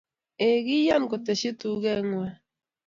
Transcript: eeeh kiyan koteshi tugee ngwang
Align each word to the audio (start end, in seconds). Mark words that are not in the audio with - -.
eeeh 0.43 0.61
kiyan 0.67 1.03
koteshi 1.09 1.49
tugee 1.59 1.99
ngwang 2.07 2.35